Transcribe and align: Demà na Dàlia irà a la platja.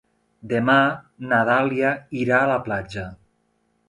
Demà 0.51 0.77
na 1.31 1.41
Dàlia 1.49 1.91
irà 2.21 2.39
a 2.39 2.47
la 2.53 2.57
platja. 2.69 3.05